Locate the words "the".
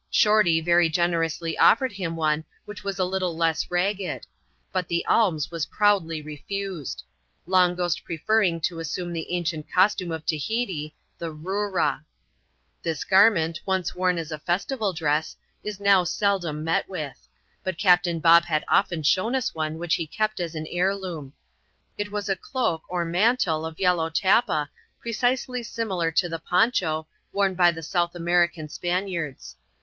4.87-5.05, 9.13-9.31, 11.19-11.31, 26.27-26.39, 27.69-27.83